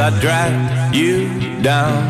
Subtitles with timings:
[0.00, 1.28] I drag you
[1.60, 2.00] down.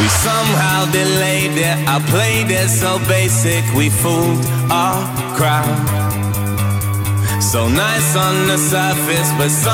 [0.00, 1.76] We somehow delayed it.
[1.86, 3.62] I played it so basic.
[3.76, 5.04] We fooled our
[5.36, 5.68] crowd.
[7.42, 9.73] So nice on the surface, but somehow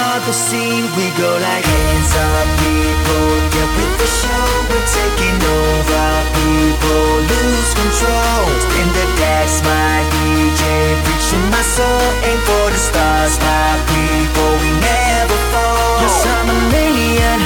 [0.00, 3.28] of the scene, we go like hands up, people.
[3.52, 6.08] Get with the show, we're taking over,
[6.40, 7.08] people.
[7.28, 8.44] Lose control
[8.80, 10.62] in the decks, my DJ,
[11.04, 12.06] reaching my soul.
[12.24, 14.50] Aim for the stars, my people.
[14.64, 16.00] We never fall.
[16.00, 17.40] Yes, I'm an alien.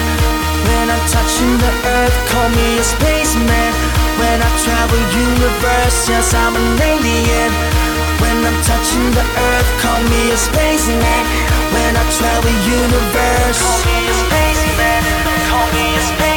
[0.69, 3.73] When I'm touching the earth, call me a spaceman.
[4.21, 7.51] When I travel universe, yes, I'm an alien.
[8.23, 11.44] When I'm touching the earth, call me a spaceman.
[11.75, 13.59] When I travel universe.
[13.59, 15.03] Call me a spaceman
[15.51, 16.34] Call me a spaceman